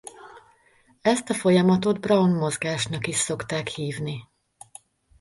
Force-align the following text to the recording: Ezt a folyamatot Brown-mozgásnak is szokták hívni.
Ezt 1.01 1.29
a 1.29 1.33
folyamatot 1.33 1.99
Brown-mozgásnak 1.99 3.07
is 3.07 3.15
szokták 3.17 3.67
hívni. 3.67 4.27